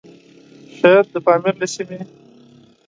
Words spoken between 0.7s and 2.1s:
شايد د پامير له سيمې؛